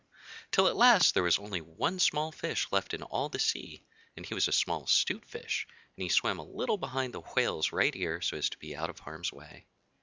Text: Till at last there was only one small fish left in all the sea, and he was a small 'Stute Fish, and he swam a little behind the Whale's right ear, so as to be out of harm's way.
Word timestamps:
Till 0.51 0.67
at 0.67 0.75
last 0.75 1.13
there 1.13 1.21
was 1.21 1.37
only 1.37 1.61
one 1.61 1.99
small 1.99 2.31
fish 2.31 2.65
left 2.71 2.95
in 2.95 3.03
all 3.03 3.29
the 3.29 3.37
sea, 3.37 3.83
and 4.17 4.25
he 4.25 4.33
was 4.33 4.47
a 4.47 4.51
small 4.51 4.87
'Stute 4.87 5.23
Fish, 5.25 5.67
and 5.95 6.01
he 6.01 6.09
swam 6.09 6.39
a 6.39 6.43
little 6.43 6.79
behind 6.79 7.13
the 7.13 7.19
Whale's 7.35 7.71
right 7.71 7.95
ear, 7.95 8.19
so 8.19 8.35
as 8.35 8.49
to 8.49 8.57
be 8.57 8.75
out 8.75 8.89
of 8.89 8.97
harm's 9.01 9.31
way. 9.31 9.67